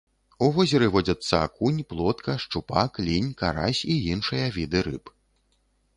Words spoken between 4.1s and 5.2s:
іншыя віды рыб.